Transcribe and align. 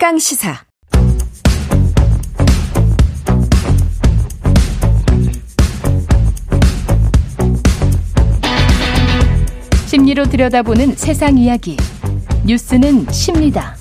최강 0.00 0.16
시사. 0.16 0.54
심리로 9.86 10.26
들여다보는 10.26 10.94
세상 10.94 11.36
이야기. 11.36 11.76
뉴스는 12.46 13.10
십니다. 13.10 13.74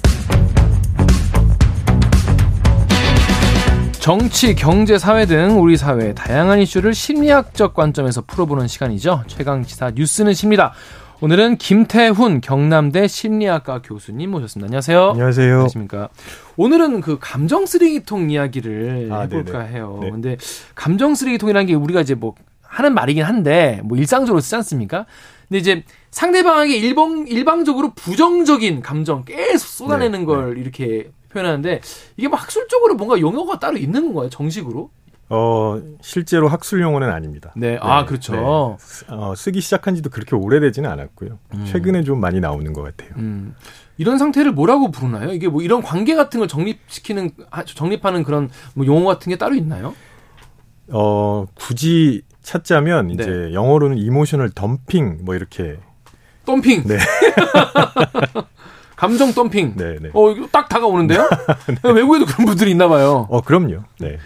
정치, 3.99 4.55
경제, 4.55 4.97
사회 4.97 5.27
등 5.27 5.61
우리 5.61 5.77
사회의 5.77 6.15
다양한 6.15 6.57
이슈를 6.61 6.96
심리학적 6.96 7.75
관점에서 7.75 8.24
풀어보는 8.25 8.68
시간이죠. 8.68 9.24
최강 9.27 9.63
시사 9.63 9.91
뉴스는 9.91 10.33
십니다. 10.33 10.74
오늘은 11.19 11.57
김태훈 11.57 12.41
경남대 12.41 13.07
심리학과 13.07 13.81
교수님 13.81 14.29
모셨습니다. 14.29 14.67
안녕하세요. 14.67 15.09
안녕하세요. 15.11 15.51
안녕하십니까. 15.51 16.09
오늘은 16.57 17.01
그 17.01 17.17
감정 17.19 17.65
쓰레기통 17.65 18.29
이야기를 18.29 19.09
아, 19.11 19.21
해볼까 19.21 19.63
네네. 19.63 19.73
해요. 19.73 19.97
네. 19.99 20.11
근데 20.11 20.37
감정 20.75 21.15
쓰레기통이라는 21.15 21.65
게 21.65 21.73
우리가 21.73 22.01
이제 22.01 22.13
뭐 22.13 22.35
하는 22.61 22.93
말이긴 22.93 23.23
한데 23.23 23.81
뭐 23.83 23.97
일상적으로 23.97 24.41
쓰지 24.41 24.55
않습니까? 24.57 25.07
근데 25.47 25.57
이제 25.59 25.83
상대방에게 26.11 26.77
일방 26.77 27.25
일방적으로 27.27 27.93
부정적인 27.95 28.81
감정 28.83 29.25
계속 29.25 29.68
쏟아내는 29.69 30.19
네, 30.19 30.25
걸 30.25 30.57
이렇게 30.59 31.09
표현하는데 31.29 31.81
이게 32.17 32.27
뭐 32.27 32.38
학술적으로 32.38 32.93
뭔가 32.93 33.19
용어가 33.19 33.57
따로 33.57 33.77
있는 33.77 34.05
건가요? 34.05 34.29
정식으로? 34.29 34.91
어, 35.30 35.81
실제로 36.02 36.47
학술 36.47 36.81
용어는 36.81 37.09
아닙니다. 37.09 37.52
네. 37.56 37.78
아, 37.81 38.06
그렇죠. 38.06 38.78
쓰- 38.80 39.06
어, 39.09 39.33
쓰기 39.36 39.59
시작한 39.61 39.94
지도 39.95 40.09
그렇게 40.09 40.36
오래되지는 40.36 40.89
않았고요. 40.89 41.38
최근에 41.66 42.03
좀 42.03 42.20
많이 42.22 42.39
나오는 42.39 42.72
것 42.73 42.81
같아요. 42.83 43.11
음. 43.17 43.53
이런 43.98 44.17
상태를 44.17 44.52
뭐라고 44.53 44.92
부르나요? 44.92 45.31
이게 45.33 45.48
뭐 45.50 45.61
이런 45.61 45.81
관계 45.81 46.16
같은 46.16 46.39
걸 46.39 46.48
정립시키는 46.48 47.31
아, 47.52 47.64
정립하는 47.66 48.23
그런 48.23 48.50
뭐 48.75 48.86
용어 48.86 49.05
같은 49.05 49.30
게 49.30 49.38
따로 49.38 49.55
있나요? 49.55 49.95
어, 50.89 51.45
굳이 51.55 52.22
찾자면 52.42 53.09
이제 53.09 53.25
네. 53.25 53.53
영어로는 53.53 53.98
emotional 53.97 54.52
dumping 54.52 55.19
뭐 55.23 55.36
이렇게 55.36 55.78
덤핑. 56.45 56.83
네. 56.86 56.98
감정 58.95 59.33
덤핑. 59.33 59.73
네, 59.75 59.98
네. 60.02 60.09
어, 60.14 60.31
이거 60.31 60.48
딱 60.52 60.70
다가오는데요? 60.70 61.28
외국에도 61.83 62.25
그런 62.25 62.45
분들이 62.48 62.72
있나 62.72 62.88
봐요. 62.88 63.28
어, 63.30 63.42
그럼요. 63.42 63.83
네. 64.00 64.17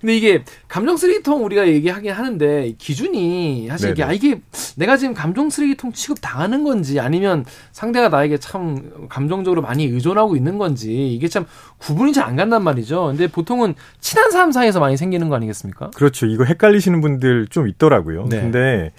근데 0.00 0.14
이게 0.16 0.44
감정 0.68 0.98
쓰레기통 0.98 1.42
우리가 1.44 1.66
얘기하긴 1.68 2.12
하는데 2.12 2.74
기준이 2.76 3.68
사실 3.68 3.90
이게 3.90 4.02
네네. 4.02 4.10
아 4.10 4.12
이게 4.12 4.40
내가 4.76 4.98
지금 4.98 5.14
감정 5.14 5.48
쓰레기통 5.48 5.92
취급 5.92 6.18
당하는 6.20 6.64
건지 6.64 7.00
아니면 7.00 7.44
상대가 7.72 8.10
나에게 8.10 8.36
참 8.36 9.08
감정적으로 9.08 9.62
많이 9.62 9.84
의존하고 9.86 10.36
있는 10.36 10.58
건지 10.58 11.14
이게 11.14 11.28
참 11.28 11.46
구분이 11.78 12.12
잘 12.12 12.26
안 12.26 12.34
간단 12.34 12.64
말이죠. 12.64 13.06
근데 13.06 13.28
보통은 13.28 13.76
친한 14.00 14.32
사람 14.32 14.50
사이에서 14.50 14.80
많이 14.80 14.96
생기는 14.96 15.28
거 15.28 15.36
아니겠습니까? 15.36 15.90
그렇죠. 15.94 16.26
이거 16.26 16.42
헷갈리시는 16.42 17.00
분들 17.00 17.46
좀 17.50 17.68
있더라고요. 17.68 18.26
네. 18.28 18.40
근데 18.40 18.92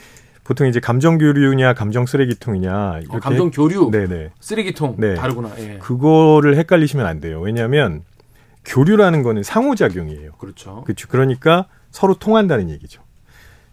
보통 0.46 0.66
이제 0.68 0.80
감정 0.80 1.18
교류냐 1.18 1.74
감정 1.74 2.06
쓰레기통이냐 2.06 3.00
이렇게 3.02 3.18
어, 3.18 3.20
감정 3.20 3.52
교류, 3.52 3.90
네, 3.92 4.08
네. 4.08 4.30
쓰레기통 4.40 4.96
네. 4.98 5.16
다르구나. 5.16 5.52
예. 5.60 5.78
그거를 5.80 6.56
헷갈리시면 6.56 7.06
안 7.06 7.20
돼요. 7.20 7.42
왜냐하면 7.42 8.04
교류라는 8.68 9.24
거는 9.24 9.44
상호작용이에요. 9.44 10.34
그렇죠. 10.34 10.84
그렇죠. 10.84 11.08
그러니까 11.08 11.68
서로 11.90 12.14
통한다는 12.16 12.70
얘기죠. 12.70 13.02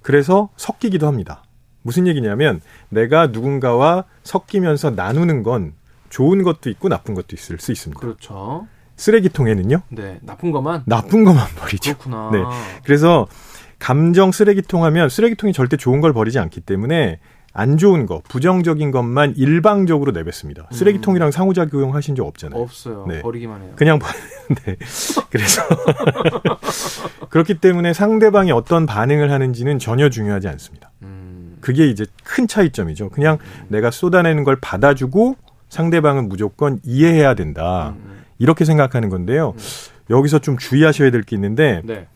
그래서 0.01 0.51
섞이기도 0.57 1.07
합니다. 1.07 1.43
무슨 1.83 2.07
얘기냐면 2.07 2.61
내가 2.89 3.27
누군가와 3.27 4.05
섞이면서 4.23 4.91
나누는 4.91 5.43
건 5.43 5.75
좋은 6.09 6.43
것도 6.43 6.71
있고 6.71 6.89
나쁜 6.89 7.15
것도 7.15 7.29
있을 7.35 7.59
수 7.59 7.73
있습니다. 7.73 8.01
그렇죠. 8.01 8.67
쓰레기통에는요. 8.97 9.83
네, 9.91 10.19
나쁜 10.23 10.53
것만. 10.53 10.85
나쁜 10.87 11.25
것만 11.25 11.49
버리죠. 11.59 11.95
그렇구나. 11.99 12.31
네. 12.33 12.39
그래서 12.85 13.27
감정 13.79 14.31
쓰레기통 14.31 14.85
하면 14.85 15.09
쓰레기통이 15.09 15.53
절대 15.53 15.77
좋은 15.77 16.01
걸 16.01 16.13
버리지 16.13 16.39
않기 16.39 16.61
때문에 16.61 17.19
안 17.57 17.79
좋은 17.79 18.07
거, 18.07 18.21
부정적인 18.29 18.91
것만 18.91 19.35
일방적으로 19.37 20.11
내뱉습니다. 20.11 20.67
쓰레기통이랑 20.73 21.31
상호작용 21.31 21.95
하신 21.95 22.17
적 22.17 22.27
없잖아요. 22.27 22.61
없어요. 22.61 23.07
네. 23.09 23.23
버리기만 23.23 23.63
해요. 23.63 23.71
그냥 23.77 24.01
버- 24.01 24.09
네. 24.67 24.77
그래서 25.31 25.63
그렇기 27.31 27.55
때문에 27.61 27.93
상대방이 27.93 28.51
어떤 28.51 28.87
반응을 28.87 29.31
하는지는 29.31 29.79
전혀 29.79 30.09
중요하지 30.09 30.49
않습니다. 30.49 30.91
음, 31.03 31.57
그게 31.61 31.87
이제 31.89 32.07
큰 32.25 32.49
차이점이죠. 32.49 33.11
그냥 33.11 33.39
내가 33.69 33.93
쏟아내는 33.93 34.43
걸 34.43 34.57
받아주고 34.61 35.37
상대방은 35.69 36.29
무조건 36.29 36.81
이해해야 36.83 37.35
된다. 37.35 37.95
음, 37.97 38.25
이렇게 38.41 38.65
생각하는 38.65 39.09
건데요. 39.11 39.55
여기서 40.11 40.41
좀 40.41 40.59
주의하셔야 40.59 41.13
될 41.13 41.23
게 41.23 41.37
있는데 41.37 41.83
네. 41.85 42.09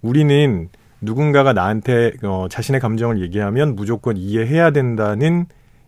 우리는 0.00 0.70
누군가가 1.00 1.52
나한테 1.52 2.12
어, 2.22 2.46
자신의 2.50 2.80
감정을 2.80 3.20
얘기하면 3.22 3.76
무조건 3.76 4.16
이해해야 4.16 4.70
된다는 4.70 5.46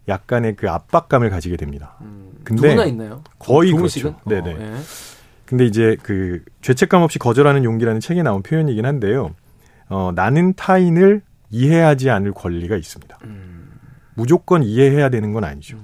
약간의 0.09 0.57
그 0.57 0.71
압박감을 0.71 1.31
가지게 1.31 1.57
됩니다. 1.57 1.97
음, 2.01 2.33
근데 2.45 2.69
누구나 2.69 2.87
있나요? 2.87 3.23
거의? 3.39 3.73
그렇죠. 3.73 4.17
네네. 4.27 4.53
어, 4.53 4.57
예. 4.61 4.73
근데 5.45 5.67
이제 5.67 5.97
그 6.03 6.45
죄책감 6.63 7.03
없이 7.03 7.19
거절하는 7.19 7.65
용기라는 7.65 8.01
책에 8.01 8.23
나온 8.23 8.43
표현이긴 8.43 8.87
한데요. 8.87 9.35
어, 9.89 10.13
나는 10.15 10.55
타인을 10.55 11.23
이해하지 11.51 12.11
않을 12.11 12.33
권리가 12.33 12.77
있습니다. 12.77 13.19
음, 13.25 13.73
무조건 14.15 14.63
이해해야 14.63 15.09
되는 15.09 15.33
건 15.33 15.43
아니죠. 15.43 15.79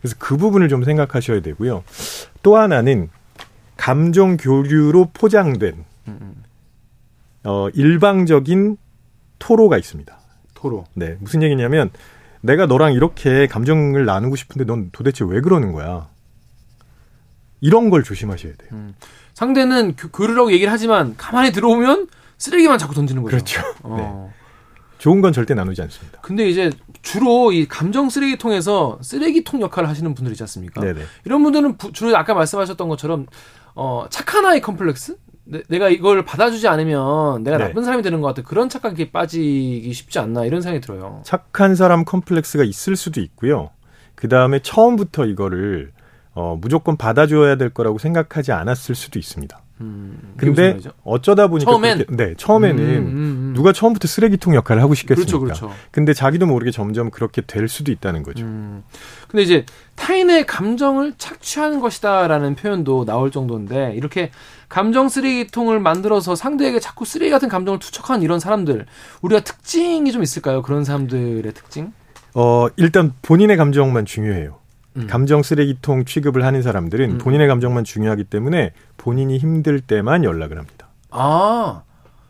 그래서 0.00 0.16
그 0.18 0.36
부분을 0.36 0.68
좀 0.68 0.82
생각하셔야 0.82 1.40
되고요. 1.40 1.84
또 2.42 2.56
하나는 2.56 3.08
감정 3.76 4.36
교류로 4.36 5.10
포장된 5.12 5.74
음, 5.74 5.78
음. 5.78 5.97
어, 7.48 7.70
일방적인 7.70 8.76
토로가 9.38 9.78
있습니다. 9.78 10.18
토로. 10.54 10.84
네, 10.94 11.16
무슨 11.20 11.42
얘기냐면 11.42 11.90
내가 12.42 12.66
너랑 12.66 12.92
이렇게 12.92 13.46
감정을 13.46 14.04
나누고 14.04 14.36
싶은데 14.36 14.64
넌 14.64 14.90
도대체 14.92 15.24
왜 15.26 15.40
그러는 15.40 15.72
거야? 15.72 16.08
이런 17.60 17.88
걸 17.90 18.02
조심하셔야 18.04 18.52
돼요. 18.52 18.68
음. 18.72 18.94
상대는 19.32 19.96
교, 19.96 20.08
교류라고 20.08 20.52
얘기를 20.52 20.70
하지만 20.70 21.16
가만히 21.16 21.50
들어오면 21.52 22.08
쓰레기만 22.36 22.78
자꾸 22.78 22.94
던지는 22.94 23.22
거죠. 23.22 23.36
그렇죠. 23.36 23.62
어. 23.82 24.32
좋은 24.98 25.20
건 25.20 25.32
절대 25.32 25.54
나누지 25.54 25.80
않습니다. 25.82 26.20
근데 26.20 26.48
이제 26.48 26.70
주로 27.02 27.50
이 27.52 27.66
감정 27.66 28.10
쓰레기통에서 28.10 28.98
쓰레기통 29.00 29.60
역할을 29.62 29.88
하시는 29.88 30.12
분들 30.14 30.32
있지 30.32 30.42
않습니까? 30.42 30.80
네네. 30.80 31.00
이런 31.24 31.42
분들은 31.42 31.78
부- 31.78 31.92
주로 31.92 32.14
아까 32.16 32.34
말씀하셨던 32.34 32.88
것처럼 32.88 33.26
어, 33.74 34.06
착한 34.10 34.44
아이 34.44 34.60
컴플렉스? 34.60 35.16
내, 35.50 35.62
내가 35.68 35.88
이걸 35.88 36.24
받아주지 36.24 36.68
않으면 36.68 37.42
내가 37.42 37.56
네. 37.58 37.64
나쁜 37.64 37.82
사람이 37.84 38.02
되는 38.02 38.20
것 38.20 38.28
같아. 38.28 38.42
그런 38.46 38.68
착각에 38.68 39.10
빠지기 39.10 39.90
쉽지 39.92 40.18
않나 40.18 40.44
이런 40.44 40.60
생각이 40.60 40.80
들어요. 40.84 41.22
착한 41.24 41.74
사람 41.74 42.04
컴플렉스가 42.04 42.64
있을 42.64 42.96
수도 42.96 43.20
있고요. 43.22 43.70
그 44.14 44.28
다음에 44.28 44.58
처음부터 44.60 45.26
이거를 45.26 45.92
어, 46.34 46.56
무조건 46.60 46.96
받아줘야 46.96 47.56
될 47.56 47.70
거라고 47.70 47.98
생각하지 47.98 48.52
않았을 48.52 48.94
수도 48.94 49.18
있습니다. 49.18 49.60
음, 49.80 50.34
근데? 50.36 50.76
어쩌다 51.04 51.46
보니까 51.46 51.70
처음엔? 51.70 51.98
그렇게- 51.98 52.16
네 52.16 52.34
처음에는 52.36 52.82
음, 52.84 52.88
음, 52.88 53.06
음. 53.06 53.52
누가 53.54 53.72
처음부터 53.72 54.08
쓰레기통 54.08 54.54
역할을 54.56 54.82
하고 54.82 54.94
싶겠습니까? 54.94 55.38
그렇죠, 55.38 55.66
그렇죠. 55.68 55.76
근데 55.92 56.12
자기도 56.12 56.46
모르게 56.46 56.72
점점 56.72 57.10
그렇게 57.10 57.42
될 57.42 57.68
수도 57.68 57.92
있다는 57.92 58.24
거죠. 58.24 58.44
음. 58.44 58.82
근데 59.28 59.42
이제 59.44 59.64
타인의 59.94 60.46
감정을 60.46 61.14
착취하는 61.16 61.78
것이다라는 61.80 62.56
표현도 62.56 63.04
나올 63.04 63.30
정도인데 63.30 63.94
이렇게 63.94 64.30
감정 64.68 65.08
쓰레기통을 65.08 65.80
만들어서 65.80 66.34
상대에게 66.36 66.78
자꾸 66.80 67.04
쓰레기 67.04 67.30
같은 67.30 67.48
감정을 67.48 67.78
투척하는 67.78 68.22
이런 68.22 68.38
사람들 68.40 68.86
우리가 69.22 69.40
특징이 69.42 70.10
좀 70.12 70.22
있을까요? 70.22 70.62
그런 70.62 70.84
사람들의 70.84 71.52
특징? 71.54 71.92
어 72.34 72.68
일단 72.76 73.12
본인의 73.22 73.56
감정만 73.56 74.04
중요해요. 74.04 74.58
음. 74.96 75.06
감정 75.08 75.42
쓰레기통 75.42 76.04
취급을 76.04 76.44
하는 76.44 76.62
사람들은 76.62 77.12
음. 77.12 77.18
본인의 77.18 77.48
감정만 77.48 77.84
중요하기 77.84 78.24
때문에 78.24 78.72
본인이 78.96 79.38
힘들 79.38 79.80
때만 79.80 80.24
연락을 80.24 80.58
합니다. 80.58 80.88
아 81.10 81.82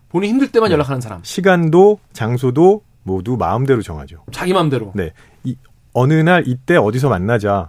본인 0.09 0.31
힘들 0.31 0.47
네. 0.49 0.53
때만 0.53 0.71
연락하는 0.71 1.01
사람 1.01 1.21
시간도 1.25 1.69
시간도 1.69 2.01
장소도 2.13 2.83
모두 3.03 3.37
마음대로 3.37 3.83
정하죠. 3.83 4.25
자기 4.33 4.53
마음대로 4.53 4.93
네. 4.95 5.13
이, 5.45 5.57
어느 5.93 6.13
날 6.15 6.45
이때 6.47 6.77
어디서 6.77 7.09
만나자. 7.09 7.67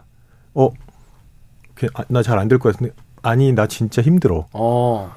어, 0.53 0.69
나 2.09 2.21
잘 2.21 2.37
안 2.39 2.47
될 2.49 2.59
것 2.59 2.73
같은데. 2.73 2.93
아니, 3.21 3.51
나 3.53 3.67
진짜 3.67 4.01
힘들어. 4.01 4.47
어 4.53 5.11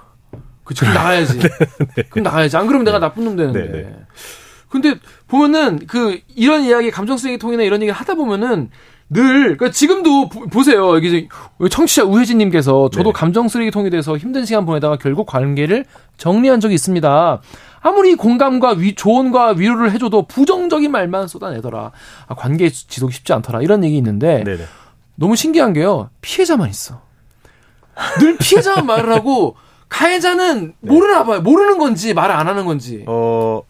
그치 0.65 0.81
그럼 0.83 0.95
나가야지 0.95 1.39
그럼 2.11 2.23
나가야지 2.25 2.57
안 2.57 2.67
그러면 2.67 2.85
내가 2.85 2.99
나쁜 2.99 3.25
놈 3.25 3.37
되는데 3.37 3.61
네, 3.61 3.83
네. 3.83 3.97
근데 4.69 4.95
보면은 5.29 5.81
그 5.87 6.21
이런 6.35 6.63
이야기 6.63 6.91
감정 6.91 7.17
쓰레기통이나 7.19 7.63
이런 7.63 7.83
얘기를 7.83 7.95
하다 7.95 8.15
보면은 8.15 8.71
늘 9.11 9.43
그러니까 9.59 9.71
지금도 9.71 10.29
보, 10.31 10.63
세요 10.63 10.95
여기 10.95 11.29
저- 11.61 11.69
청취자 11.69 12.05
우혜진님께서 12.05 12.89
저도 12.91 13.11
네. 13.11 13.13
감정 13.13 13.49
쓰레기통이 13.49 13.91
돼서 13.91 14.17
힘든 14.17 14.47
시간 14.47 14.65
보내다가 14.65 14.97
결국 14.97 15.27
관계를 15.27 15.85
정리한 16.17 16.61
적이 16.61 16.75
있습니다. 16.77 17.41
아무리 17.81 18.15
공감과 18.15 18.71
위, 18.75 18.95
조언과 18.95 19.55
위로를 19.59 19.91
해줘도 19.91 20.27
부정적인 20.29 20.91
말만 20.91 21.27
쏟아내더라. 21.29 21.91
아, 22.29 22.35
관계 22.37 22.71
지속이 22.71 23.13
쉽지 23.13 23.33
않더라. 23.35 23.61
이런 23.61 23.85
얘기 23.85 23.97
있는데 23.99 24.45
네네. 24.45 24.65
너무 25.17 25.37
신기한 25.37 25.73
게요. 25.75 26.09
피해자만 26.23 26.71
있어. 26.71 27.03
늘 28.21 28.37
피해자만 28.39 28.87
말을 28.87 29.13
하고 29.13 29.57
가해자는 29.89 30.75
네. 30.81 30.91
모르나 30.91 31.25
봐요. 31.25 31.41
모르는 31.41 31.79
건지 31.79 32.15
말을 32.15 32.35
안 32.35 32.49
하는 32.49 32.65
건지. 32.65 33.05
어 33.07 33.63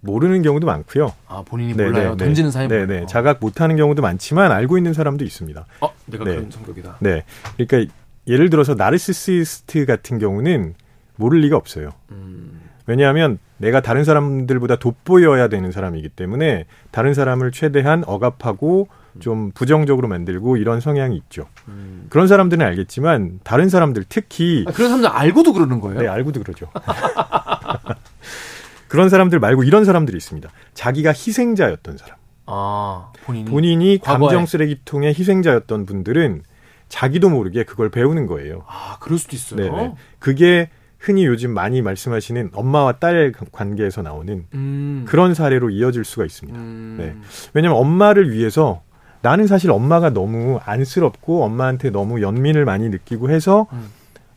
모르는 0.00 0.42
경우도 0.42 0.66
많고요. 0.66 1.12
아 1.28 1.42
본인이 1.44 1.74
네, 1.74 1.84
몰라요. 1.84 2.10
네, 2.10 2.16
네. 2.16 2.24
던지는 2.24 2.50
사이 2.50 2.68
네, 2.68 2.86
네. 2.86 3.06
자각 3.06 3.38
못하는 3.40 3.76
경우도 3.76 4.02
많지만 4.02 4.52
알고 4.52 4.76
있는 4.76 4.92
사람도 4.94 5.24
있습니다. 5.24 5.66
어, 5.80 5.92
내가 6.06 6.24
네. 6.24 6.34
그런 6.34 6.50
성격이다. 6.50 6.96
네, 7.00 7.24
그러니까 7.56 7.92
예를 8.26 8.50
들어서 8.50 8.74
나르시시스트 8.74 9.86
같은 9.86 10.18
경우는 10.18 10.74
모를 11.16 11.40
리가 11.40 11.56
없어요. 11.56 11.90
음, 12.10 12.60
왜냐하면 12.86 13.38
내가 13.62 13.80
다른 13.80 14.02
사람들보다 14.02 14.76
돋보여야 14.76 15.46
되는 15.46 15.70
사람이기 15.70 16.08
때문에 16.08 16.66
다른 16.90 17.14
사람을 17.14 17.52
최대한 17.52 18.02
억압하고 18.04 18.88
좀 19.20 19.52
부정적으로 19.52 20.08
만들고 20.08 20.56
이런 20.56 20.80
성향이 20.80 21.16
있죠. 21.16 21.46
음. 21.68 22.06
그런 22.08 22.26
사람들은 22.26 22.66
알겠지만 22.66 23.38
다른 23.44 23.68
사람들 23.68 24.04
특히 24.08 24.64
아, 24.66 24.72
그런 24.72 24.88
사람들 24.88 25.10
알고도 25.10 25.52
그러는 25.52 25.80
거예요? 25.80 26.00
네, 26.00 26.08
알고도 26.08 26.42
그러죠. 26.42 26.66
그런 28.88 29.08
사람들 29.08 29.38
말고 29.38 29.62
이런 29.62 29.84
사람들이 29.84 30.16
있습니다. 30.16 30.50
자기가 30.74 31.10
희생자였던 31.10 31.98
사람. 31.98 32.16
아 32.46 33.12
본인이 33.24 33.48
본인이. 33.48 33.98
감정 33.98 34.44
쓰레기통의 34.44 35.10
희생자였던 35.10 35.86
분들은 35.86 36.42
자기도 36.88 37.30
모르게 37.30 37.62
그걸 37.62 37.90
배우는 37.90 38.26
거예요. 38.26 38.64
아 38.66 38.96
그럴 38.98 39.20
수도 39.20 39.36
있어요. 39.36 39.72
네네. 39.72 39.94
그게 40.18 40.68
흔히 41.02 41.26
요즘 41.26 41.52
많이 41.52 41.82
말씀하시는 41.82 42.50
엄마와 42.54 42.92
딸 42.92 43.32
관계에서 43.50 44.02
나오는 44.02 44.46
음. 44.54 45.04
그런 45.08 45.34
사례로 45.34 45.70
이어질 45.70 46.04
수가 46.04 46.24
있습니다. 46.24 46.56
음. 46.56 46.96
네. 46.96 47.16
왜냐하면 47.54 47.80
엄마를 47.80 48.30
위해서 48.30 48.82
나는 49.20 49.48
사실 49.48 49.72
엄마가 49.72 50.10
너무 50.10 50.60
안쓰럽고 50.64 51.42
엄마한테 51.42 51.90
너무 51.90 52.22
연민을 52.22 52.64
많이 52.64 52.88
느끼고 52.88 53.30
해서 53.30 53.66
음. 53.72 53.88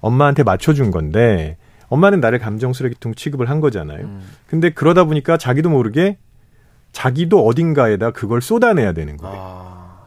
엄마한테 0.02 0.42
맞춰준 0.42 0.90
건데 0.90 1.58
엄마는 1.90 2.20
나를 2.20 2.40
감정 2.40 2.74
쓰레기통 2.74 3.14
취급을 3.14 3.48
한 3.48 3.60
거잖아요. 3.60 4.04
음. 4.04 4.22
근데 4.48 4.72
그러다 4.72 5.04
보니까 5.04 5.38
자기도 5.38 5.70
모르게 5.70 6.18
자기도 6.92 7.46
어딘가에다 7.46 8.10
그걸 8.10 8.42
쏟아내야 8.42 8.94
되는 8.94 9.18
거예요. 9.18 9.38
아. 9.38 9.98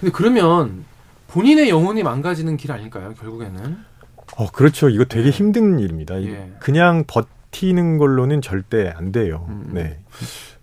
근데 0.00 0.12
그러면 0.12 0.84
본인의 1.28 1.68
영혼이 1.68 2.02
망가지는 2.02 2.56
길 2.56 2.72
아닐까요? 2.72 3.12
결국에는. 3.20 3.91
어, 4.36 4.50
그렇죠. 4.50 4.88
이거 4.88 5.04
되게 5.04 5.30
힘든 5.30 5.78
일입니다. 5.78 6.16
이- 6.16 6.28
예. 6.28 6.50
그냥 6.58 7.04
버티는 7.06 7.98
걸로는 7.98 8.40
절대 8.42 8.92
안 8.96 9.12
돼요. 9.12 9.46
음, 9.48 9.64
음. 9.68 9.74
네. 9.74 9.98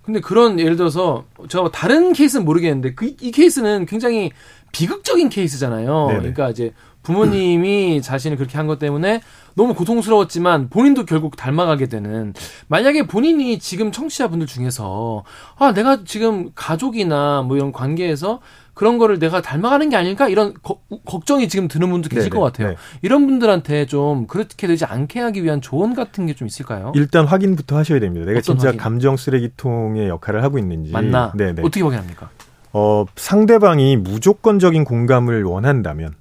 근데 0.01 0.19
그런 0.21 0.59
예를 0.59 0.75
들어서 0.75 1.25
제가 1.47 1.69
다른 1.71 2.13
케이스는 2.13 2.45
모르겠는데 2.45 2.95
그 2.95 3.05
이 3.05 3.31
케이스는 3.31 3.85
굉장히 3.85 4.31
비극적인 4.71 5.29
케이스잖아요. 5.29 6.07
네네. 6.07 6.19
그러니까 6.19 6.49
이제 6.49 6.73
부모님이 7.03 8.01
자신을 8.01 8.37
그렇게 8.37 8.57
한 8.57 8.67
것 8.67 8.77
때문에 8.79 9.21
너무 9.55 9.73
고통스러웠지만 9.73 10.69
본인도 10.69 11.05
결국 11.05 11.35
닮아가게 11.35 11.87
되는 11.87 12.33
만약에 12.67 13.07
본인이 13.07 13.57
지금 13.59 13.91
청취자분들 13.91 14.45
중에서 14.47 15.23
아 15.57 15.73
내가 15.73 16.03
지금 16.05 16.51
가족이나 16.55 17.41
뭐 17.41 17.57
이런 17.57 17.71
관계에서 17.71 18.41
그런 18.75 18.97
거를 18.97 19.17
내가 19.19 19.41
닮아가는 19.41 19.89
게 19.89 19.95
아닐까 19.97 20.29
이런 20.29 20.53
거- 20.61 20.79
걱정이 21.05 21.49
지금 21.49 21.67
드는 21.67 21.89
분도 21.89 22.07
계실 22.09 22.29
네네. 22.29 22.39
것 22.39 22.45
같아요. 22.45 22.69
네. 22.69 22.75
이런 23.01 23.25
분들한테 23.27 23.87
좀 23.87 24.27
그렇게 24.27 24.67
되지 24.67 24.85
않게 24.85 25.19
하기 25.19 25.43
위한 25.43 25.59
조언 25.61 25.95
같은 25.95 26.27
게 26.27 26.33
좀 26.33 26.47
있을까요? 26.47 26.91
일단 26.95 27.25
확인부터 27.25 27.75
하셔야 27.75 27.99
됩니다. 27.99 28.25
내가 28.27 28.39
진짜 28.39 28.67
확인? 28.67 28.79
감정 28.79 29.17
쓰레기통의 29.17 30.07
역할을 30.07 30.43
하고 30.43 30.57
있는지. 30.59 30.91
맞나? 30.91 31.33
네네. 31.35 31.61
어떻게 31.63 31.81
확인합니까? 31.81 32.29
어, 32.71 33.03
상대방이 33.15 33.97
무조건적인 33.97 34.85
공감을 34.85 35.43
원한다면, 35.43 36.13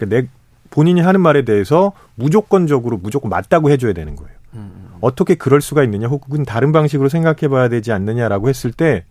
그러니까 0.00 0.06
내 0.22 0.28
본인이 0.70 1.00
하는 1.00 1.20
말에 1.20 1.44
대해서 1.44 1.92
무조건적으로 2.14 2.96
무조건 2.96 3.28
맞다고 3.28 3.70
해줘야 3.70 3.92
되는 3.92 4.16
거예요. 4.16 4.30
음, 4.54 4.58
음. 4.74 4.90
어떻게 5.00 5.34
그럴 5.34 5.60
수가 5.60 5.82
있느냐, 5.84 6.06
혹은 6.08 6.44
다른 6.44 6.72
방식으로 6.72 7.08
생각해 7.08 7.48
봐야 7.48 7.68
되지 7.68 7.92
않느냐라고 7.92 8.48
했을 8.48 8.72
때, 8.72 9.04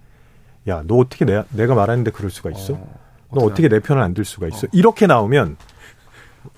야, 0.67 0.83
너 0.85 0.95
어떻게 0.95 1.25
내, 1.25 1.43
내가 1.51 1.75
말하는데 1.75 2.11
그럴 2.11 2.29
수가 2.31 2.49
있어? 2.51 2.73
어, 2.73 2.99
너 3.33 3.41
어떻게 3.41 3.67
내 3.69 3.79
편을 3.79 4.01
안 4.01 4.13
들 4.13 4.25
수가 4.25 4.47
있어? 4.47 4.67
이렇게 4.71 5.05
나오면 5.07 5.57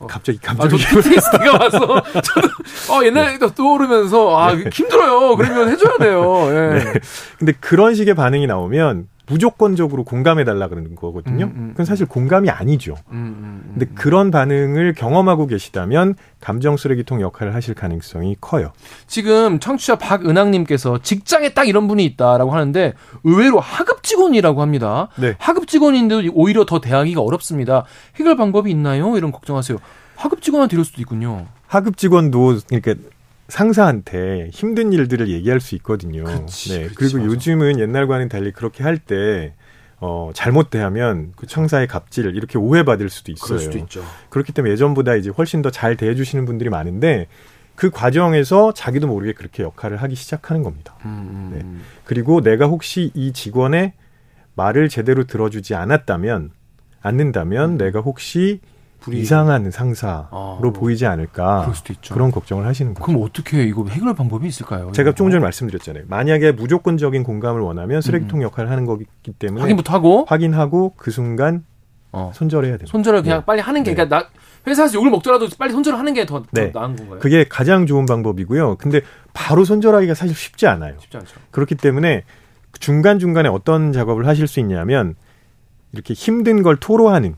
갑자기 0.08 0.40
아, 0.46 0.54
저 0.54 0.58
감정이 0.58 0.82
PTSD가 0.84 1.52
와서 1.64 1.80
저도 2.22 2.48
어, 2.94 3.04
옛날에 3.04 3.38
또 3.40 3.50
떠오르면서 3.50 4.38
아 4.40 4.54
힘들어요. 4.56 5.36
그러면 5.36 5.70
해줘야 5.70 5.98
돼요. 5.98 6.46
예. 6.54 6.84
네. 6.84 6.94
근데 7.40 7.52
그런 7.60 7.96
식의 7.96 8.14
반응이 8.16 8.46
나오면 8.48 9.08
무조건적으로 9.32 10.04
공감해 10.04 10.44
달라 10.44 10.68
그러는 10.68 10.94
거거든요. 10.96 11.46
음, 11.46 11.54
음, 11.56 11.68
그건 11.72 11.86
사실 11.86 12.06
공감이 12.06 12.50
아니죠. 12.50 12.96
음, 13.12 13.16
음, 13.16 13.62
음. 13.66 13.72
근데 13.74 13.86
그런 13.96 14.30
반응을 14.30 14.94
경험하고 14.94 15.48
계시다면 15.48 16.16
감정 16.42 16.76
쓰레기통 16.76 17.22
역할을 17.22 17.56
하실 17.56 17.74
가능성이 17.74 18.36
커요. 18.42 18.74
지금 19.08 19.60
청취자 19.60 19.96
박은학 19.98 20.50
님께서 20.50 21.00
직장에 21.02 21.54
딱 21.54 21.70
이런 21.70 21.88
분이 21.88 22.04
있다라고 22.04 22.52
하는데 22.52 22.94
의외로 23.24 23.62
하급 23.62 24.04
직원이라고 24.04 24.62
합니다. 24.62 25.08
네. 25.18 25.36
하급 25.40 25.68
직원인데도 25.68 26.30
오히려 26.34 26.66
더 26.66 26.82
대하기가 26.82 27.22
어렵습니다. 27.22 27.86
해결 28.18 28.36
방법이 28.36 28.70
있나요? 28.70 29.16
이런 29.16 29.32
걱정하세요. 29.32 29.78
하급 30.18 30.42
직원한테 30.42 30.76
이럴 30.76 30.84
수도 30.84 31.02
있군요. 31.02 31.48
하급 31.68 31.96
직원도 31.96 32.60
그러니까 32.68 32.96
상사한테 33.52 34.50
힘든 34.52 34.94
일들을 34.94 35.28
얘기할 35.30 35.60
수 35.60 35.76
있거든요. 35.76 36.24
그치, 36.24 36.70
네. 36.70 36.84
그치, 36.86 36.96
그리고 36.96 37.18
맞아. 37.18 37.28
요즘은 37.28 37.80
옛날과는 37.80 38.30
달리 38.30 38.52
그렇게 38.52 38.84
할 38.84 38.98
때 38.98 39.54
어, 40.00 40.32
잘못 40.34 40.70
대하면 40.72 41.34
그 41.36 41.46
청사의 41.46 41.88
갑질 41.88 42.26
이렇게 42.36 42.58
오해받을 42.58 43.10
수도 43.10 43.32
있어요. 43.32 43.46
그럴 43.46 43.60
수도 43.60 43.78
있죠. 43.80 44.04
그렇기 44.30 44.52
때문에 44.54 44.72
예전보다 44.74 45.16
이제 45.16 45.30
훨씬 45.30 45.62
더 45.62 45.70
잘 45.70 45.96
대해 45.98 46.16
주시는 46.16 46.46
분들이 46.46 46.70
많은데 46.70 47.28
그 47.76 47.90
과정에서 47.90 48.74
자기도 48.74 49.08
모르게 49.08 49.34
그렇게 49.34 49.64
역할을 49.64 49.98
하기 49.98 50.16
시작하는 50.16 50.64
겁니다. 50.64 50.96
음, 51.06 51.10
음, 51.10 51.52
네. 51.54 51.62
음. 51.62 51.82
그리고 52.06 52.42
내가 52.42 52.68
혹시 52.68 53.12
이 53.14 53.32
직원의 53.34 53.94
말을 54.56 54.88
제대로 54.90 55.26
들어주지 55.26 55.76
않았다면 55.76 56.52
않는다면 57.02 57.78
내가 57.78 58.00
혹시 58.00 58.60
불이익. 59.02 59.24
이상한 59.24 59.70
상사로 59.72 60.28
아, 60.32 60.60
보이지 60.74 61.06
않을까. 61.06 61.74
그런 62.12 62.32
걱정을 62.32 62.66
하시는 62.66 62.94
거죠. 62.94 63.04
그럼 63.04 63.22
어떻게 63.24 63.64
이거 63.64 63.86
해결 63.88 64.14
방법이 64.14 64.48
있을까요? 64.48 64.92
제가? 64.94 65.14
조금 65.14 65.32
전에 65.32 65.42
말씀드렸잖아요. 65.42 66.06
만약에 66.08 66.54
무조건적인 66.54 67.24
공감을 67.24 67.62
원하면 67.62 68.02
쓰레기통 68.02 68.42
역할을 68.44 68.70
하는 68.72 68.86
거기 68.86 69.06
때문에 69.40 69.60
음. 69.60 69.64
확인부터 69.64 69.94
하고 69.94 70.26
확인하고 70.28 70.94
그 70.96 71.12
순간 71.12 71.66
어. 72.12 72.32
손절해야 72.34 72.74
됩니다. 72.74 72.92
손절을 72.92 73.24
그냥 73.24 73.40
네. 73.40 73.46
빨리 73.46 73.62
하는 73.62 73.84
게 73.84 73.92
네. 73.92 73.96
그러니까 73.96 74.18
나 74.18 74.28
회사에서 74.68 74.94
욕을 74.96 75.10
먹더라도 75.10 75.48
빨리 75.58 75.72
손절을 75.72 75.98
하는 75.98 76.14
게더 76.14 76.44
네. 76.52 76.72
나은 76.74 76.96
건가요? 76.96 77.20
그게 77.20 77.46
가장 77.48 77.88
좋은 77.88 78.06
방법이고요. 78.06 78.76
근데 78.76 79.02
바로 79.34 79.66
손절하기가 79.66 80.14
사실 80.14 80.36
쉽지 80.36 80.68
않아요. 80.68 80.96
쉽지 81.00 81.18
않죠. 81.18 81.40
그렇기 81.52 81.76
때문에 81.76 82.24
중간 82.80 83.18
중간에 83.18 83.50
어떤 83.50 83.92
작업을 83.94 84.28
하실 84.28 84.48
수 84.48 84.60
있냐면 84.60 85.16
이렇게 85.94 86.14
힘든 86.14 86.62
걸 86.64 86.78
토로하는 86.78 87.36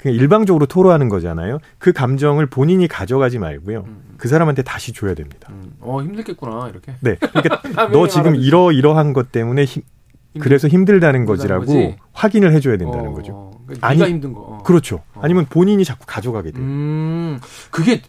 그냥 0.00 0.16
일방적으로 0.16 0.64
토로하는 0.66 1.08
거잖아요. 1.10 1.58
그 1.78 1.92
감정을 1.92 2.46
본인이 2.46 2.88
가져가지 2.88 3.38
말고요. 3.38 3.84
음. 3.86 4.02
그 4.16 4.28
사람한테 4.28 4.62
다시 4.62 4.92
줘야 4.94 5.14
됩니다. 5.14 5.48
음. 5.52 5.74
어 5.80 6.00
힘들겠구나 6.02 6.68
이렇게. 6.70 6.94
네. 7.00 7.16
그러니까 7.16 7.60
너 7.92 8.08
지금. 8.08 8.34
이러 8.34 8.72
이러한 8.72 9.12
것 9.12 9.30
때문에 9.30 9.64
힘, 9.64 9.82
힘들- 10.32 10.42
그래서 10.42 10.68
힘들다는 10.68 11.26
거지라고 11.26 11.66
거지? 11.66 11.96
확인을 12.12 12.52
해줘야 12.54 12.78
된다는 12.78 13.08
어, 13.10 13.12
거죠. 13.12 13.50
그러니까 13.66 13.86
아니, 13.88 14.02
힘든 14.02 14.32
거. 14.32 14.40
어. 14.40 14.58
그렇죠. 14.64 15.02
어. 15.14 15.20
아니면 15.22 15.44
본인이 15.50 15.84
자꾸 15.84 16.04
가져가게 16.06 16.52
돼요. 16.52 16.62
음, 16.64 17.38
그게 17.70 18.00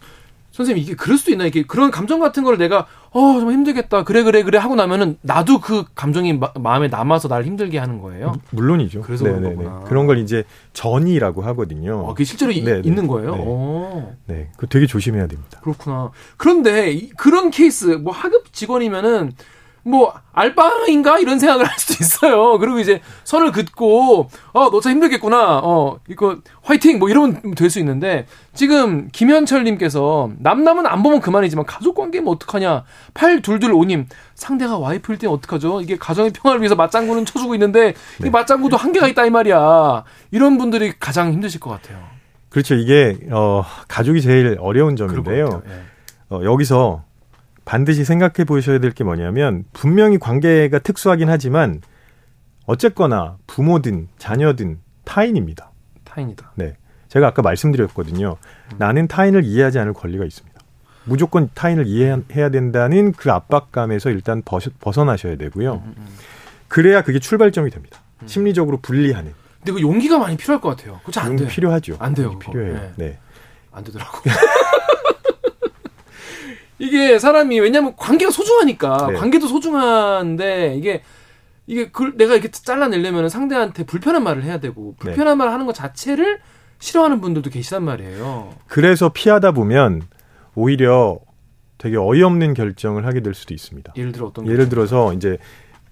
선생님 0.52 0.82
이게 0.82 0.94
그럴 0.94 1.16
수도 1.18 1.30
있나 1.32 1.46
이게 1.46 1.62
그런 1.62 1.90
감정 1.90 2.20
같은 2.20 2.44
걸 2.44 2.58
내가 2.58 2.86
어 3.10 3.32
정말 3.38 3.54
힘들겠다 3.54 4.04
그래 4.04 4.22
그래 4.22 4.42
그래 4.42 4.58
하고 4.58 4.74
나면은 4.74 5.16
나도 5.22 5.60
그 5.60 5.84
감정이 5.94 6.34
마, 6.34 6.50
마음에 6.60 6.88
남아서 6.88 7.26
나를 7.28 7.46
힘들게 7.46 7.78
하는 7.78 8.00
거예요. 8.00 8.34
물론이죠. 8.50 9.00
그래서 9.00 9.24
그런 9.24 9.42
네네네. 9.42 9.64
거구나. 9.64 9.80
그런 9.86 10.06
걸 10.06 10.18
이제 10.18 10.44
전이라고 10.74 11.42
하거든요. 11.42 12.00
어, 12.00 12.08
그게 12.14 12.24
실제로 12.24 12.52
이- 12.52 12.62
네, 12.62 12.80
네. 12.80 12.82
있는 12.84 13.06
거예요. 13.06 13.34
네. 13.34 13.42
어, 13.44 14.14
네, 14.26 14.50
그 14.58 14.66
되게 14.66 14.86
조심해야 14.86 15.26
됩니다. 15.26 15.58
그렇구나. 15.62 16.10
그런데 16.36 16.92
이- 16.92 17.08
그런 17.10 17.50
케이스 17.50 17.86
뭐 17.86 18.12
하급 18.12 18.52
직원이면은 18.52 19.32
뭐 19.84 20.14
알바인가 20.32 21.18
이런 21.18 21.38
생각을 21.40 21.66
할 21.66 21.76
수도 21.78 21.94
있어요. 22.00 22.58
그리고 22.58 22.78
이제 22.78 23.00
선을 23.24 23.50
긋고 23.52 24.28
어너 24.52 24.80
참 24.80 24.92
힘들겠구나. 24.92 25.60
어 25.62 25.98
이거 26.08 26.36
화이팅 26.62 26.98
뭐 27.00 27.08
이러면 27.08 27.54
될 27.56 27.68
수 27.68 27.78
있는데 27.80 28.26
지금 28.54 29.08
김현철님께서 29.12 30.30
남남은 30.38 30.86
안 30.86 31.02
보면 31.02 31.20
그만이지만 31.20 31.66
가족 31.66 31.94
관계면 31.96 32.28
어떡하냐. 32.32 32.84
8225님 33.14 34.06
상대가 34.34 34.78
와이프일 34.78 35.18
땐 35.18 35.30
어떡하죠? 35.30 35.80
이게 35.80 35.96
가정의 35.96 36.32
평화를 36.32 36.60
위해서 36.60 36.74
맞장구는 36.76 37.24
쳐주고 37.24 37.54
있는데 37.54 37.94
이 38.20 38.22
네. 38.24 38.30
맞장구도 38.30 38.76
한계가 38.76 39.08
있다 39.08 39.26
이 39.26 39.30
말이야. 39.30 40.04
이런 40.30 40.58
분들이 40.58 40.92
가장 40.98 41.32
힘드실 41.32 41.60
것 41.60 41.70
같아요. 41.70 41.98
그렇죠. 42.50 42.74
이게 42.74 43.18
어 43.30 43.64
가족이 43.88 44.20
제일 44.22 44.56
어려운 44.60 44.94
점인데요. 44.96 45.62
예. 45.66 45.82
어, 46.36 46.40
여기서 46.44 47.02
반드시 47.64 48.04
생각해 48.04 48.44
보셔야 48.46 48.78
될 48.78 48.92
게 48.92 49.04
뭐냐면 49.04 49.64
분명히 49.72 50.18
관계가 50.18 50.80
특수하긴 50.80 51.28
하지만 51.28 51.80
어쨌거나 52.66 53.36
부모든 53.46 54.08
자녀든 54.18 54.78
타인입니다. 55.04 55.70
타인이다. 56.04 56.52
네. 56.56 56.74
제가 57.08 57.26
아까 57.28 57.42
말씀드렸거든요. 57.42 58.36
나는 58.78 59.06
타인을 59.08 59.44
이해하지 59.44 59.78
않을 59.78 59.92
권리가 59.92 60.24
있습니다. 60.24 60.60
무조건 61.04 61.50
타인을 61.54 61.86
이해해야 61.86 62.48
된다는 62.50 63.12
그 63.12 63.30
압박감에서 63.32 64.10
일단 64.10 64.42
벗어나셔야 64.80 65.36
되고요. 65.36 65.82
그래야 66.68 67.02
그게 67.02 67.18
출발점이 67.18 67.70
됩니다. 67.70 68.00
심리적으로 68.26 68.78
분리하는. 68.80 69.34
근데 69.58 69.72
그 69.72 69.80
용기가 69.80 70.18
많이 70.18 70.36
필요할 70.36 70.60
것 70.60 70.70
같아요. 70.76 71.00
그렇죠? 71.02 71.20
안 71.20 71.36
돼. 71.36 71.46
필요하죠. 71.48 71.96
안 71.98 72.14
돼요. 72.14 72.38
필요해요. 72.38 72.74
네. 72.74 72.92
네. 72.96 73.18
안 73.72 73.82
되더라고. 73.84 74.18
이게 76.82 77.20
사람이 77.20 77.60
왜냐면 77.60 77.94
관계가 77.96 78.32
소중하니까 78.32 79.06
네. 79.12 79.14
관계도 79.14 79.46
소중한데 79.46 80.74
이게 80.76 81.02
이게 81.68 81.90
그 81.92 82.16
내가 82.16 82.34
이렇게 82.34 82.50
잘라내려면 82.50 83.28
상대한테 83.28 83.84
불편한 83.84 84.24
말을 84.24 84.42
해야 84.42 84.58
되고 84.58 84.96
불편한 84.98 85.34
네. 85.34 85.38
말을 85.38 85.52
하는 85.52 85.66
것 85.66 85.76
자체를 85.76 86.40
싫어하는 86.80 87.20
분들도 87.20 87.50
계시단 87.50 87.84
말이에요. 87.84 88.52
그래서 88.66 89.10
피하다 89.10 89.52
보면 89.52 90.02
오히려 90.56 91.20
되게 91.78 91.96
어이없는 91.96 92.54
결정을 92.54 93.06
하게 93.06 93.20
될 93.20 93.32
수도 93.34 93.54
있습니다. 93.54 93.92
예를 93.96 94.10
들어 94.10 94.26
어떤 94.26 94.48
예를 94.48 94.68
들어서 94.68 95.12
이제 95.12 95.38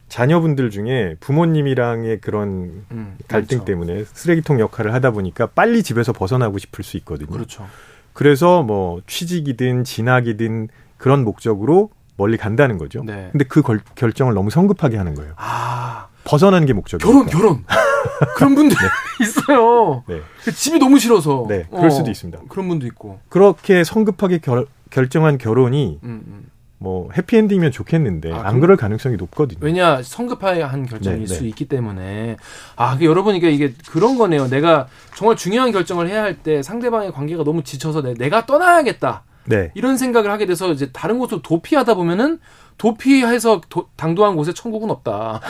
자녀분들 0.09 0.71
중에 0.71 1.15
부모님이랑의 1.21 2.21
그런 2.21 2.85
음, 2.91 3.17
갈등 3.29 3.59
그렇죠. 3.59 3.65
때문에 3.65 4.05
쓰레기통 4.13 4.59
역할을 4.59 4.93
하다 4.93 5.13
보니까 5.13 5.47
빨리 5.47 5.85
집에서 5.85 6.13
벗어나고 6.13 6.59
싶을 6.59 6.83
수 6.83 6.97
있거든요. 6.97 7.31
그렇죠. 7.31 7.69
그래서 8.13 8.63
뭐 8.63 9.01
취직이든 9.07 9.85
진학이든 9.85 10.69
그런 10.97 11.25
목적으로 11.25 11.91
멀리 12.17 12.37
간다는 12.37 12.77
거죠. 12.77 13.03
네. 13.05 13.29
근데 13.33 13.45
그 13.47 13.63
걸, 13.63 13.81
결정을 13.95 14.35
너무 14.35 14.51
성급하게 14.51 14.97
하는 14.97 15.15
거예요. 15.15 15.33
아. 15.37 16.09
벗어나는 16.25 16.67
게 16.67 16.75
목적이에요. 16.75 17.11
결혼, 17.11 17.27
결혼. 17.27 17.65
그런 18.37 18.55
분들 18.55 18.77
네. 18.77 18.87
있어요. 19.25 20.05
네. 20.07 20.21
그 20.45 20.53
집이 20.53 20.79
너무 20.79 20.99
싫어서. 20.99 21.47
네. 21.49 21.65
그럴 21.71 21.87
어, 21.87 21.91
수도 21.91 22.11
있습니다. 22.11 22.41
그런 22.49 22.69
분도 22.69 22.87
있고. 22.87 23.21
그렇게 23.29 23.85
성급하게 23.85 24.39
결, 24.39 24.67
결정한 24.91 25.39
결혼이 25.39 25.99
음, 26.03 26.23
음. 26.27 26.51
뭐 26.83 27.11
해피엔딩이면 27.17 27.73
좋겠는데 27.73 28.33
아, 28.33 28.41
안 28.47 28.59
그럴 28.59 28.77
가능성이 28.79 29.17
높거든요. 29.17 29.59
왜냐 29.61 30.01
성급한 30.03 30.87
결정일 30.87 31.21
네, 31.21 31.27
수 31.27 31.43
네. 31.43 31.49
있기 31.51 31.67
때문에 31.67 32.37
아 32.75 32.99
여러분 33.03 33.37
이게 33.37 33.51
이게 33.51 33.75
그런 33.91 34.17
거네요. 34.17 34.49
내가 34.49 34.89
정말 35.15 35.37
중요한 35.37 35.73
결정을 35.73 36.09
해야 36.09 36.23
할 36.23 36.41
때 36.43 36.63
상대방의 36.63 37.13
관계가 37.13 37.45
너무 37.45 37.63
지쳐서 37.63 38.01
내, 38.15 38.31
가 38.31 38.47
떠나야겠다. 38.47 39.25
네. 39.45 39.73
이런 39.75 39.99
생각을 39.99 40.31
하게 40.31 40.47
돼서 40.47 40.73
이제 40.73 40.91
다른 40.91 41.19
곳으로 41.19 41.43
도피하다 41.43 41.95
보면은 41.95 42.39
도피해서 42.79 43.61
도, 43.69 43.89
당도한 43.97 44.37
곳에 44.37 44.55
천국은 44.55 44.89
없다. 44.91 45.43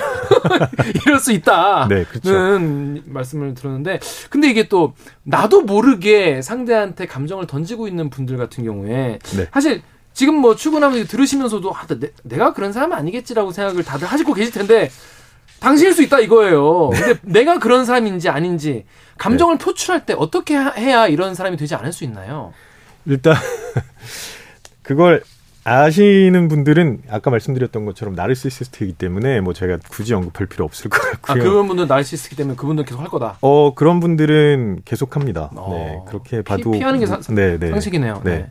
이럴 1.06 1.20
수 1.20 1.30
있다. 1.32 1.86
네, 1.86 2.04
그렇죠. 2.04 2.30
말씀을 3.04 3.54
들었는데 3.54 4.00
근데 4.30 4.50
이게 4.50 4.66
또 4.66 4.94
나도 5.22 5.62
모르게 5.62 6.42
상대한테 6.42 7.06
감정을 7.06 7.46
던지고 7.46 7.86
있는 7.86 8.10
분들 8.10 8.36
같은 8.36 8.64
경우에 8.64 9.20
네. 9.36 9.46
사실 9.52 9.82
지금 10.20 10.34
뭐 10.34 10.54
출근하면서 10.54 11.06
들으시면서도 11.06 11.74
아, 11.74 11.86
내, 11.98 12.10
내가 12.24 12.52
그런 12.52 12.74
사람 12.74 12.92
아니겠지라고 12.92 13.52
생각을 13.52 13.82
다들 13.84 14.06
하시고 14.06 14.34
계실 14.34 14.52
텐데 14.52 14.90
당신일 15.60 15.94
수 15.94 16.02
있다 16.02 16.20
이거예요. 16.20 16.90
근데 16.90 17.18
내가 17.22 17.58
그런 17.58 17.86
사람인지 17.86 18.28
아닌지 18.28 18.84
감정을 19.16 19.56
네. 19.56 19.64
표출할 19.64 20.04
때 20.04 20.14
어떻게 20.14 20.58
해야 20.58 21.06
이런 21.06 21.34
사람이 21.34 21.56
되지 21.56 21.74
않을 21.74 21.94
수 21.94 22.04
있나요? 22.04 22.52
일단 23.06 23.34
그걸 24.82 25.22
아시는 25.64 26.48
분들은 26.48 27.02
아까 27.10 27.30
말씀드렸던 27.30 27.84
것처럼 27.84 28.14
나르시시스트이기 28.14 28.94
때문에 28.94 29.40
뭐 29.40 29.52
제가 29.52 29.78
굳이 29.88 30.14
언급할 30.14 30.46
필요 30.46 30.64
없을 30.64 30.90
것 30.90 31.00
같고요. 31.00 31.42
아, 31.42 31.46
그런 31.46 31.68
분들 31.68 31.86
나르시시스트이기 31.86 32.36
때문에 32.36 32.56
그분들 32.56 32.84
계속 32.84 33.00
할 33.00 33.08
거다. 33.08 33.38
어 33.42 33.74
그런 33.74 34.00
분들은 34.00 34.82
계속 34.84 35.16
합니다. 35.16 35.50
어, 35.54 35.74
네 35.74 36.00
그렇게 36.08 36.42
봐도 36.42 36.70
피, 36.70 36.80
하는 36.80 36.98
게 36.98 37.06
사, 37.06 37.18
네, 37.34 37.58
네. 37.58 37.70
상식이네요. 37.70 38.22
네. 38.24 38.30
네. 38.30 38.50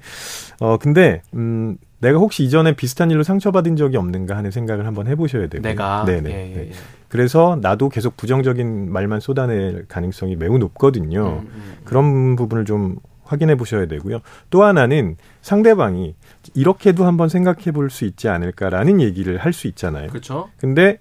어 0.59 0.77
근데 0.77 1.21
음 1.33 1.77
내가 1.99 2.17
혹시 2.19 2.43
이전에 2.43 2.73
비슷한 2.75 3.11
일로 3.11 3.23
상처받은 3.23 3.75
적이 3.75 3.97
없는가 3.97 4.37
하는 4.37 4.51
생각을 4.51 4.85
한번 4.85 5.07
해보셔야 5.07 5.47
되고 5.47 5.61
내가 5.61 6.05
네네. 6.05 6.29
예, 6.29 6.55
예, 6.55 6.69
예. 6.69 6.71
그래서 7.09 7.57
나도 7.61 7.89
계속 7.89 8.15
부정적인 8.17 8.91
말만 8.91 9.19
쏟아낼 9.19 9.85
가능성이 9.87 10.35
매우 10.35 10.57
높거든요. 10.59 11.39
음, 11.41 11.47
음, 11.47 11.51
음. 11.55 11.77
그런 11.83 12.35
부분을 12.35 12.65
좀 12.65 12.97
확인해 13.29 13.55
보셔야 13.55 13.85
되고요. 13.85 14.19
또 14.49 14.63
하나는 14.63 15.15
상대방이 15.41 16.15
이렇게도 16.55 17.05
한번 17.05 17.29
생각해 17.29 17.71
볼 17.71 17.89
수 17.89 18.05
있지 18.05 18.27
않을까라는 18.27 18.99
얘기를 19.01 19.37
할 19.37 19.53
수 19.53 19.67
있잖아요. 19.67 20.09
그렇죠. 20.09 20.49
근데 20.57 20.99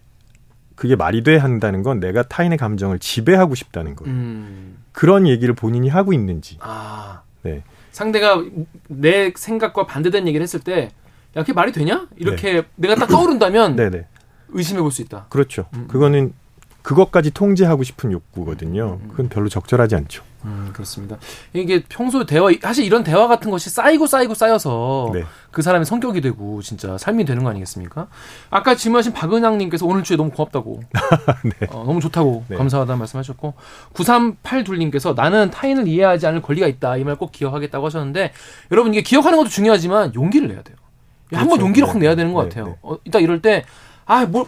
그게 0.74 0.94
말이 0.94 1.22
돼 1.22 1.36
한다는 1.36 1.82
건 1.82 1.98
내가 2.00 2.22
타인의 2.22 2.56
감정을 2.58 2.98
지배하고 2.98 3.54
싶다는 3.54 3.96
거예요. 3.96 4.14
음. 4.14 4.78
그런 4.92 5.26
얘기를 5.26 5.54
본인이 5.54 5.88
하고 5.88 6.12
있는지. 6.12 6.56
아. 6.60 7.22
네. 7.42 7.62
상대가 7.90 8.42
내 8.88 9.32
생각과 9.34 9.86
반대된 9.86 10.28
얘기를 10.28 10.42
했을 10.44 10.60
때, 10.60 10.90
야, 11.36 11.40
그게 11.42 11.52
말이 11.52 11.72
되냐? 11.72 12.06
이렇게 12.16 12.52
네. 12.52 12.62
내가 12.76 12.94
딱 12.94 13.06
떠오른다면 13.06 13.74
네네. 13.76 14.06
의심해 14.50 14.80
볼 14.80 14.90
수 14.92 15.02
있다. 15.02 15.26
그렇죠. 15.30 15.66
음. 15.74 15.88
그거는 15.88 16.32
그것까지 16.88 17.32
통제하고 17.32 17.82
싶은 17.82 18.12
욕구거든요. 18.12 18.98
음, 18.98 19.04
음. 19.04 19.08
그건 19.10 19.28
별로 19.28 19.50
적절하지 19.50 19.94
않죠. 19.94 20.24
음, 20.46 20.70
그렇습니다. 20.72 21.18
이게 21.52 21.82
평소 21.86 22.24
대화, 22.24 22.48
사실 22.62 22.86
이런 22.86 23.04
대화 23.04 23.28
같은 23.28 23.50
것이 23.50 23.68
쌓이고 23.68 24.06
쌓이고 24.06 24.32
쌓여서 24.32 25.10
네. 25.12 25.24
그 25.50 25.60
사람의 25.60 25.84
성격이 25.84 26.22
되고 26.22 26.62
진짜 26.62 26.96
삶이 26.96 27.26
되는 27.26 27.44
거 27.44 27.50
아니겠습니까? 27.50 28.06
아까 28.48 28.74
질문하신 28.74 29.12
박은양님께서 29.12 29.84
오늘 29.84 30.02
주에 30.02 30.16
너무 30.16 30.30
고맙다고. 30.30 30.80
네. 31.60 31.66
어, 31.68 31.84
너무 31.84 32.00
좋다고. 32.00 32.44
네. 32.48 32.56
감사하다는 32.56 32.98
말씀 32.98 33.18
하셨고. 33.18 33.52
9382님께서 33.92 35.14
나는 35.14 35.50
타인을 35.50 35.86
이해하지 35.88 36.26
않을 36.26 36.40
권리가 36.40 36.66
있다. 36.68 36.96
이 36.96 37.04
말 37.04 37.16
꼭 37.16 37.32
기억하겠다고 37.32 37.84
하셨는데 37.84 38.32
여러분 38.70 38.94
이게 38.94 39.02
기억하는 39.02 39.36
것도 39.36 39.50
중요하지만 39.50 40.14
용기를 40.14 40.48
내야 40.48 40.62
돼요. 40.62 40.76
그렇죠. 41.26 41.40
한번 41.42 41.60
용기를 41.60 41.86
네. 41.86 41.92
확 41.92 41.98
내야 41.98 42.14
되는 42.14 42.32
것 42.32 42.44
네. 42.44 42.48
같아요. 42.48 42.64
네. 42.66 42.74
어, 42.80 42.96
이따 43.04 43.18
이럴 43.18 43.42
때 43.42 43.64
아, 44.06 44.24
뭐, 44.24 44.46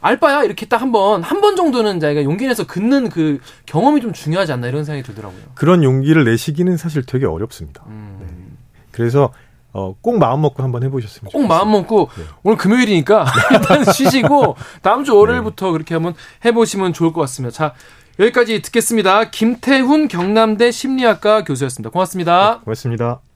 알바야 0.00 0.44
이렇게 0.44 0.66
딱 0.66 0.80
한번 0.80 1.22
한 1.22 1.40
번 1.40 1.56
정도는 1.56 2.00
자기가 2.00 2.24
용기 2.24 2.46
내서 2.46 2.66
긋는 2.66 3.08
그 3.10 3.40
경험이 3.66 4.00
좀 4.00 4.12
중요하지 4.12 4.52
않나 4.52 4.66
이런 4.68 4.84
생각이 4.84 5.06
들더라고요. 5.06 5.40
그런 5.54 5.82
용기를 5.84 6.24
내시기는 6.24 6.76
사실 6.76 7.04
되게 7.04 7.26
어렵습니다. 7.26 7.84
음. 7.86 8.18
네. 8.20 8.82
그래서 8.92 9.32
어, 9.72 9.94
꼭 10.00 10.18
마음 10.18 10.40
먹고 10.40 10.62
한번 10.62 10.82
해보셨으면 10.82 11.30
좋겠어요. 11.30 11.42
꼭 11.42 11.46
마음 11.48 11.70
먹고 11.70 12.08
네. 12.16 12.24
오늘 12.42 12.56
금요일이니까 12.56 13.26
일단 13.52 13.84
쉬시고 13.84 14.56
다음 14.82 15.04
주 15.04 15.14
월요일부터 15.16 15.66
네. 15.66 15.72
그렇게 15.72 15.94
한번 15.94 16.14
해보시면 16.44 16.92
좋을 16.94 17.12
것 17.12 17.20
같습니다. 17.22 17.54
자 17.54 17.74
여기까지 18.18 18.62
듣겠습니다. 18.62 19.30
김태훈 19.30 20.08
경남대 20.08 20.70
심리학과 20.72 21.44
교수였습니다. 21.44 21.90
고맙습니다. 21.90 22.54
네, 22.58 22.64
고맙습니다. 22.64 23.27